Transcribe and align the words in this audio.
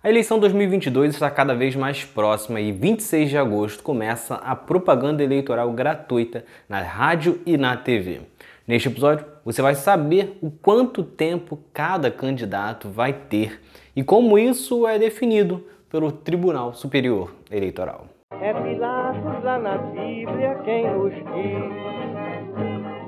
A 0.00 0.08
eleição 0.08 0.38
2022 0.38 1.14
está 1.14 1.28
cada 1.28 1.56
vez 1.56 1.74
mais 1.74 2.04
próxima 2.04 2.60
e 2.60 2.70
26 2.70 3.30
de 3.30 3.36
agosto 3.36 3.82
começa 3.82 4.36
a 4.36 4.54
propaganda 4.54 5.24
eleitoral 5.24 5.72
gratuita 5.72 6.44
na 6.68 6.80
rádio 6.80 7.40
e 7.44 7.56
na 7.56 7.76
TV. 7.76 8.20
Neste 8.64 8.86
episódio, 8.86 9.26
você 9.44 9.60
vai 9.60 9.74
saber 9.74 10.38
o 10.40 10.52
quanto 10.52 11.02
tempo 11.02 11.58
cada 11.72 12.12
candidato 12.12 12.88
vai 12.88 13.12
ter 13.12 13.60
e 13.96 14.04
como 14.04 14.38
isso 14.38 14.86
é 14.86 15.00
definido 15.00 15.66
pelo 15.90 16.12
Tribunal 16.12 16.74
Superior 16.74 17.34
Eleitoral. 17.50 18.06
É 18.40 18.54
Pilatos 18.54 19.42
lá 19.42 19.58
na 19.58 19.78
Bíblia 19.78 20.60
quem 20.64 20.88
nos 20.92 21.12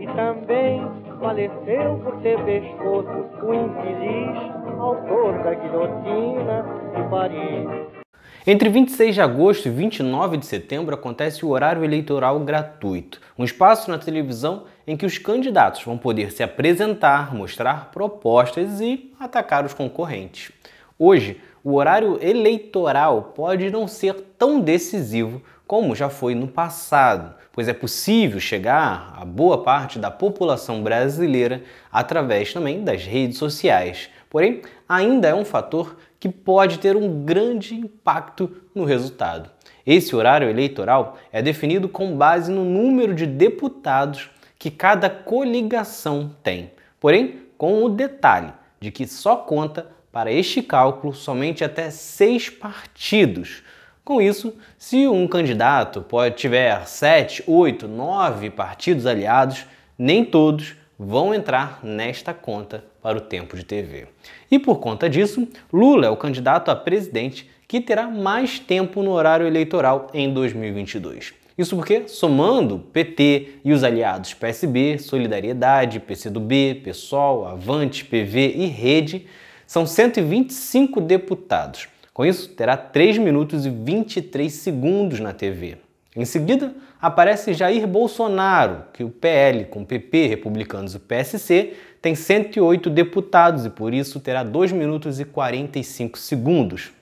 e 0.00 0.06
também 0.16 0.82
faleceu 1.20 2.00
por 2.02 2.20
ter 2.20 2.36
pescoço 2.44 3.46
o 3.46 3.54
infeliz 3.54 4.59
autor 4.80 5.42
da 5.44 5.54
guilhotina 5.54 6.64
de 6.96 7.10
Paris. 7.10 8.00
Entre 8.46 8.70
26 8.70 9.14
de 9.14 9.20
agosto 9.20 9.68
e 9.68 9.70
29 9.70 10.38
de 10.38 10.46
setembro 10.46 10.94
acontece 10.94 11.44
o 11.44 11.50
horário 11.50 11.84
eleitoral 11.84 12.40
gratuito, 12.40 13.20
um 13.38 13.44
espaço 13.44 13.90
na 13.90 13.98
televisão 13.98 14.64
em 14.86 14.96
que 14.96 15.04
os 15.04 15.18
candidatos 15.18 15.84
vão 15.84 15.98
poder 15.98 16.32
se 16.32 16.42
apresentar, 16.42 17.34
mostrar 17.34 17.90
propostas 17.90 18.80
e 18.80 19.12
atacar 19.20 19.66
os 19.66 19.74
concorrentes. 19.74 20.50
Hoje, 20.98 21.38
o 21.62 21.74
horário 21.74 22.18
eleitoral 22.22 23.34
pode 23.34 23.70
não 23.70 23.86
ser 23.86 24.14
tão 24.38 24.60
decisivo 24.60 25.42
como 25.66 25.94
já 25.94 26.08
foi 26.08 26.34
no 26.34 26.48
passado, 26.48 27.34
pois 27.52 27.68
é 27.68 27.74
possível 27.74 28.40
chegar 28.40 29.14
a 29.16 29.24
boa 29.24 29.62
parte 29.62 29.98
da 29.98 30.10
população 30.10 30.82
brasileira 30.82 31.62
através 31.92 32.52
também 32.52 32.82
das 32.82 33.04
redes 33.04 33.36
sociais. 33.38 34.08
Porém, 34.30 34.62
ainda 34.88 35.26
é 35.26 35.34
um 35.34 35.44
fator 35.44 35.96
que 36.20 36.28
pode 36.28 36.78
ter 36.78 36.96
um 36.96 37.24
grande 37.24 37.74
impacto 37.74 38.48
no 38.72 38.84
resultado. 38.84 39.50
Esse 39.84 40.14
horário 40.14 40.48
eleitoral 40.48 41.18
é 41.32 41.42
definido 41.42 41.88
com 41.88 42.16
base 42.16 42.52
no 42.52 42.64
número 42.64 43.12
de 43.12 43.26
deputados 43.26 44.30
que 44.56 44.70
cada 44.70 45.10
coligação 45.10 46.30
tem. 46.44 46.70
Porém, 47.00 47.40
com 47.58 47.82
o 47.82 47.88
detalhe 47.88 48.52
de 48.78 48.92
que 48.92 49.06
só 49.06 49.34
conta 49.34 49.88
para 50.12 50.30
este 50.30 50.62
cálculo 50.62 51.12
somente 51.12 51.64
até 51.64 51.90
seis 51.90 52.48
partidos. 52.48 53.64
Com 54.04 54.20
isso, 54.20 54.54
se 54.78 55.08
um 55.08 55.26
candidato 55.26 56.02
pode 56.02 56.36
tiver 56.36 56.86
sete, 56.86 57.42
oito, 57.46 57.88
nove 57.88 58.48
partidos 58.48 59.06
aliados, 59.06 59.66
nem 59.98 60.24
todos 60.24 60.76
vão 60.98 61.34
entrar 61.34 61.80
nesta 61.82 62.32
conta 62.32 62.84
para 63.02 63.18
o 63.18 63.20
tempo 63.20 63.56
de 63.56 63.64
TV. 63.64 64.06
E 64.50 64.58
por 64.58 64.78
conta 64.78 65.08
disso, 65.08 65.46
Lula 65.72 66.06
é 66.06 66.10
o 66.10 66.16
candidato 66.16 66.70
a 66.70 66.76
presidente 66.76 67.48
que 67.66 67.80
terá 67.80 68.08
mais 68.08 68.58
tempo 68.58 69.02
no 69.02 69.12
horário 69.12 69.46
eleitoral 69.46 70.08
em 70.12 70.32
2022. 70.32 71.34
Isso 71.56 71.76
porque, 71.76 72.08
somando 72.08 72.78
PT 72.78 73.60
e 73.64 73.72
os 73.72 73.84
aliados 73.84 74.32
PSB, 74.34 74.98
Solidariedade, 74.98 76.00
PCdoB, 76.00 76.82
PSOL, 76.82 77.46
Avante, 77.46 78.04
PV 78.04 78.54
e 78.56 78.66
Rede, 78.66 79.26
são 79.66 79.86
125 79.86 81.00
deputados. 81.00 81.88
Com 82.14 82.24
isso, 82.24 82.48
terá 82.48 82.76
3 82.76 83.18
minutos 83.18 83.66
e 83.66 83.70
23 83.70 84.52
segundos 84.52 85.20
na 85.20 85.32
TV. 85.32 85.76
Em 86.16 86.24
seguida, 86.24 86.74
aparece 87.00 87.54
Jair 87.54 87.86
Bolsonaro, 87.86 88.84
que 88.92 89.04
o 89.04 89.10
PL 89.10 89.66
com 89.66 89.84
PP, 89.84 90.26
Republicanos 90.26 90.94
e 90.94 90.98
PSC 90.98 91.74
tem 92.00 92.14
108 92.14 92.88
deputados 92.90 93.64
e 93.66 93.70
por 93.70 93.92
isso 93.92 94.20
terá 94.20 94.42
2 94.42 94.72
minutos 94.72 95.20
e 95.20 95.24
45 95.24 96.18
segundos. 96.18 96.92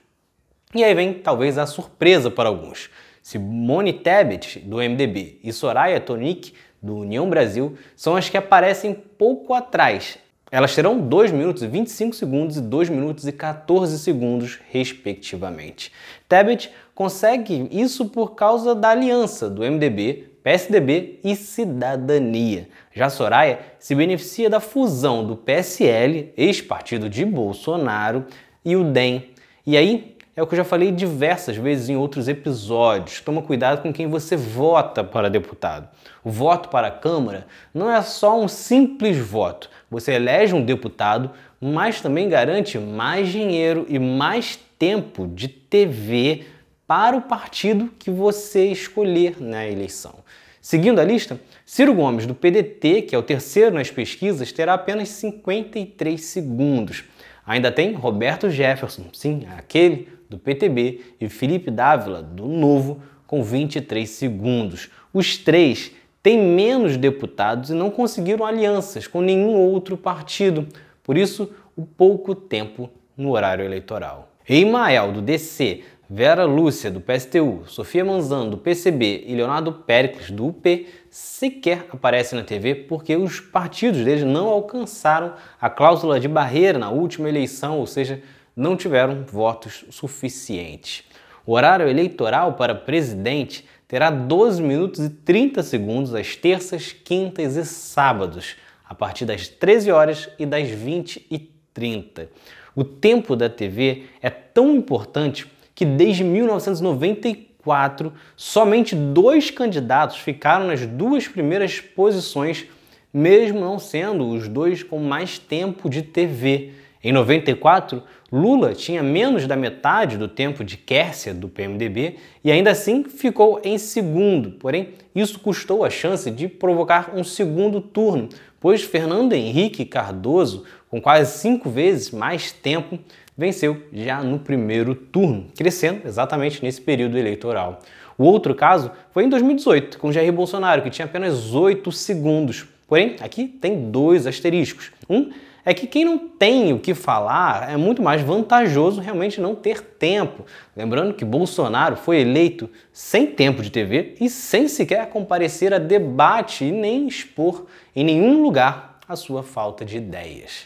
E 0.73 0.83
aí 0.83 0.93
vem 0.93 1.13
talvez 1.13 1.57
a 1.57 1.65
surpresa 1.65 2.29
para 2.29 2.49
alguns. 2.49 2.89
Simone 3.21 3.93
Tebet, 3.93 4.59
do 4.59 4.77
MDB, 4.77 5.39
e 5.43 5.51
Soraya 5.51 5.99
Tonic, 5.99 6.53
do 6.81 6.97
União 6.97 7.29
Brasil, 7.29 7.77
são 7.95 8.15
as 8.15 8.29
que 8.29 8.37
aparecem 8.37 8.93
pouco 8.93 9.53
atrás, 9.53 10.17
elas 10.51 10.73
terão 10.73 10.99
2 10.99 11.31
minutos 11.31 11.61
e 11.61 11.67
25 11.67 12.15
segundos 12.15 12.57
e 12.57 12.61
2 12.61 12.89
minutos 12.89 13.27
e 13.27 13.31
14 13.31 13.99
segundos, 13.99 14.59
respectivamente. 14.69 15.91
Tebet 16.27 16.71
consegue 16.95 17.67
isso 17.71 18.09
por 18.09 18.33
causa 18.33 18.73
da 18.73 18.89
aliança 18.89 19.47
do 19.47 19.61
MDB, 19.61 20.28
PSDB 20.43 21.19
e 21.23 21.35
Cidadania. 21.35 22.67
Já 22.93 23.09
Soraya 23.09 23.59
se 23.79 23.93
beneficia 23.93 24.49
da 24.49 24.59
fusão 24.59 25.25
do 25.25 25.35
PSL, 25.35 26.33
ex-partido 26.37 27.09
de 27.09 27.25
Bolsonaro, 27.25 28.25
e 28.63 28.75
o 28.75 28.83
DEM. 28.83 29.29
E 29.65 29.77
aí 29.77 30.15
é 30.35 30.41
o 30.41 30.47
que 30.47 30.53
eu 30.53 30.57
já 30.57 30.63
falei 30.63 30.91
diversas 30.91 31.57
vezes 31.57 31.89
em 31.89 31.97
outros 31.97 32.27
episódios. 32.27 33.19
Toma 33.19 33.41
cuidado 33.41 33.81
com 33.81 33.91
quem 33.91 34.07
você 34.07 34.37
vota 34.37 35.03
para 35.03 35.29
deputado. 35.29 35.89
O 36.23 36.29
voto 36.29 36.69
para 36.69 36.87
a 36.87 36.91
Câmara 36.91 37.45
não 37.73 37.91
é 37.91 38.01
só 38.01 38.39
um 38.39 38.47
simples 38.47 39.17
voto. 39.17 39.69
Você 39.91 40.13
elege 40.13 40.55
um 40.55 40.63
deputado, 40.63 41.31
mas 41.59 41.99
também 41.99 42.29
garante 42.29 42.79
mais 42.79 43.27
dinheiro 43.27 43.85
e 43.89 43.99
mais 43.99 44.57
tempo 44.77 45.27
de 45.27 45.49
TV 45.49 46.45
para 46.89 47.15
o 47.15 47.21
partido 47.21 47.91
que 47.99 48.09
você 48.09 48.65
escolher 48.71 49.39
na 49.39 49.63
eleição. 49.67 50.23
Seguindo 50.59 50.97
a 50.97 51.03
lista, 51.03 51.39
Ciro 51.63 51.93
Gomes, 51.93 52.25
do 52.25 52.33
PDT, 52.33 53.03
que 53.03 53.13
é 53.13 53.17
o 53.17 53.21
terceiro 53.21 53.75
nas 53.75 53.91
pesquisas, 53.91 54.51
terá 54.51 54.73
apenas 54.73 55.09
53 55.09 56.19
segundos. 56.19 57.03
Ainda 57.45 57.71
tem 57.71 57.93
Roberto 57.93 58.49
Jefferson, 58.49 59.03
sim, 59.13 59.45
aquele 59.55 60.09
do 60.27 60.39
PTB, 60.39 61.01
e 61.21 61.29
Felipe 61.29 61.69
Dávila, 61.69 62.23
do 62.23 62.47
Novo, 62.47 63.03
com 63.27 63.43
23 63.43 64.09
segundos. 64.09 64.89
Os 65.13 65.37
três 65.37 65.91
têm 66.23 66.41
menos 66.41 66.97
deputados 66.97 67.69
e 67.69 67.75
não 67.75 67.91
conseguiram 67.91 68.43
alianças 68.43 69.05
com 69.05 69.21
nenhum 69.21 69.53
outro 69.53 69.95
partido, 69.95 70.67
por 71.03 71.19
isso, 71.19 71.53
o 71.77 71.85
pouco 71.85 72.33
tempo 72.33 72.89
no 73.15 73.29
horário 73.29 73.63
eleitoral. 73.63 74.29
Eimael, 74.49 75.11
do 75.11 75.21
DC, 75.21 75.83
Vera 76.11 76.43
Lúcia, 76.43 76.89
do 76.89 76.99
PSTU, 76.99 77.65
Sofia 77.67 78.03
Manzan, 78.03 78.49
do 78.49 78.57
PCB 78.57 79.25
e 79.27 79.35
Leonardo 79.35 79.71
Péricles, 79.71 80.31
do 80.31 80.47
UP, 80.47 80.87
sequer 81.07 81.85
aparecem 81.91 82.39
na 82.39 82.43
TV 82.43 82.73
porque 82.73 83.15
os 83.15 83.39
partidos 83.39 84.03
deles 84.03 84.23
não 84.23 84.47
alcançaram 84.47 85.35
a 85.61 85.69
cláusula 85.69 86.19
de 86.19 86.27
barreira 86.27 86.79
na 86.79 86.89
última 86.89 87.29
eleição, 87.29 87.77
ou 87.77 87.85
seja, 87.85 88.23
não 88.55 88.75
tiveram 88.75 89.23
votos 89.23 89.85
suficientes. 89.91 91.03
O 91.45 91.53
horário 91.53 91.87
eleitoral 91.87 92.53
para 92.53 92.73
presidente 92.73 93.63
terá 93.87 94.09
12 94.09 94.63
minutos 94.63 95.05
e 95.05 95.11
30 95.11 95.61
segundos 95.61 96.15
às 96.15 96.35
terças, 96.35 96.91
quintas 96.91 97.55
e 97.55 97.63
sábados, 97.63 98.55
a 98.83 98.95
partir 98.95 99.25
das 99.25 99.47
13 99.47 99.91
horas 99.91 100.27
e 100.39 100.45
das 100.47 100.67
20 100.69 101.27
e 101.29 101.37
30. 101.71 102.31
O 102.75 102.83
tempo 102.83 103.35
da 103.35 103.47
TV 103.47 104.05
é 104.23 104.31
tão 104.31 104.75
importante 104.75 105.45
que 105.79 105.85
desde 105.85 106.25
1994 106.25 108.11
somente 108.35 108.93
dois 108.93 109.49
candidatos 109.49 110.17
ficaram 110.17 110.67
nas 110.67 110.85
duas 110.85 111.25
primeiras 111.25 111.79
posições, 111.79 112.65
mesmo 113.13 113.61
não 113.61 113.79
sendo 113.79 114.27
os 114.27 114.49
dois 114.49 114.83
com 114.83 114.99
mais 114.99 115.39
tempo 115.39 115.89
de 115.89 116.01
TV. 116.01 116.71
Em 117.01 117.13
94, 117.13 118.03
Lula 118.29 118.73
tinha 118.73 119.01
menos 119.01 119.47
da 119.47 119.55
metade 119.55 120.17
do 120.17 120.27
tempo 120.27 120.65
de 120.65 120.75
Quércia 120.75 121.33
do 121.33 121.47
PMDB 121.47 122.17
e 122.43 122.51
ainda 122.51 122.71
assim 122.71 123.05
ficou 123.05 123.61
em 123.63 123.77
segundo. 123.77 124.51
Porém, 124.51 124.89
isso 125.15 125.39
custou 125.39 125.85
a 125.85 125.89
chance 125.89 126.29
de 126.29 126.49
provocar 126.49 127.13
um 127.15 127.23
segundo 127.23 127.79
turno, 127.79 128.27
pois 128.59 128.83
Fernando 128.83 129.33
Henrique 129.33 129.85
Cardoso, 129.85 130.65
com 130.89 131.01
quase 131.01 131.39
cinco 131.39 131.69
vezes 131.69 132.11
mais 132.11 132.51
tempo, 132.51 132.99
venceu 133.37 133.81
já 133.93 134.21
no 134.21 134.39
primeiro 134.39 134.93
turno, 134.93 135.47
crescendo 135.55 136.07
exatamente 136.07 136.61
nesse 136.63 136.81
período 136.81 137.17
eleitoral. 137.17 137.79
O 138.17 138.25
outro 138.25 138.53
caso 138.53 138.91
foi 139.11 139.23
em 139.23 139.29
2018, 139.29 139.97
com 139.97 140.11
Jair 140.11 140.33
Bolsonaro, 140.33 140.81
que 140.81 140.89
tinha 140.89 141.05
apenas 141.05 141.55
8 141.55 141.89
segundos. 141.91 142.65
Porém, 142.85 143.15
aqui 143.21 143.47
tem 143.47 143.89
dois 143.89 144.27
asteriscos. 144.27 144.91
Um 145.09 145.31
é 145.69 145.73
que 145.75 145.85
quem 145.85 146.03
não 146.03 146.17
tem 146.17 146.73
o 146.73 146.79
que 146.79 146.95
falar 146.95 147.69
é 147.69 147.77
muito 147.77 148.01
mais 148.01 148.23
vantajoso 148.23 148.99
realmente 148.99 149.39
não 149.39 149.53
ter 149.53 149.81
tempo. 149.81 150.43
Lembrando 150.75 151.13
que 151.13 151.23
Bolsonaro 151.23 151.95
foi 151.95 152.21
eleito 152.21 152.67
sem 152.91 153.27
tempo 153.27 153.61
de 153.61 153.69
TV 153.69 154.15
e 154.19 154.31
sem 154.31 154.67
sequer 154.67 155.07
comparecer 155.09 155.71
a 155.71 155.77
debate 155.77 156.65
e 156.65 156.71
nem 156.71 157.07
expor 157.07 157.67
em 157.95 158.03
nenhum 158.03 158.41
lugar 158.41 158.97
a 159.07 159.15
sua 159.15 159.43
falta 159.43 159.85
de 159.85 159.97
ideias. 159.97 160.65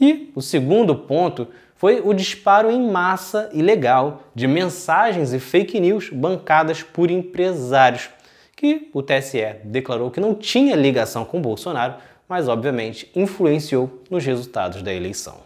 E 0.00 0.30
o 0.32 0.40
segundo 0.40 0.94
ponto 0.94 1.48
foi 1.74 2.00
o 2.00 2.14
disparo 2.14 2.70
em 2.70 2.88
massa 2.88 3.50
ilegal 3.52 4.22
de 4.32 4.46
mensagens 4.46 5.32
e 5.32 5.40
fake 5.40 5.80
news 5.80 6.08
bancadas 6.08 6.84
por 6.84 7.10
empresários, 7.10 8.10
que 8.54 8.90
o 8.94 9.02
TSE 9.02 9.56
declarou 9.64 10.08
que 10.08 10.20
não 10.20 10.36
tinha 10.36 10.76
ligação 10.76 11.24
com 11.24 11.42
Bolsonaro, 11.42 11.96
mas 12.28 12.48
obviamente 12.48 13.10
influenciou 13.14 14.02
nos 14.10 14.24
resultados 14.24 14.82
da 14.82 14.92
eleição. 14.92 15.44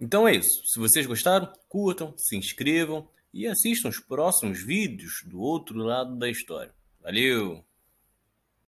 Então 0.00 0.26
é 0.26 0.34
isso. 0.34 0.66
Se 0.66 0.78
vocês 0.78 1.06
gostaram, 1.06 1.52
curtam, 1.68 2.14
se 2.16 2.36
inscrevam 2.36 3.08
e 3.32 3.46
assistam 3.46 3.88
os 3.88 4.00
próximos 4.00 4.64
vídeos 4.64 5.22
do 5.26 5.40
outro 5.40 5.76
lado 5.78 6.16
da 6.16 6.28
história. 6.28 6.72
Valeu! 7.02 7.64